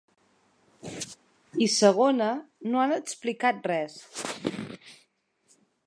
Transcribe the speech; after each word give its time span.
I 1.65 1.67
segona, 1.73 2.31
no 2.71 2.83
han 2.85 2.97
explicat 2.97 3.71
res. 3.73 4.01